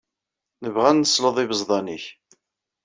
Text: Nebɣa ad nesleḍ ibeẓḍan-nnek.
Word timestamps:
Nebɣa 0.63 0.87
ad 0.91 0.95
nesleḍ 0.97 1.37
ibeẓḍan-nnek. 1.43 2.03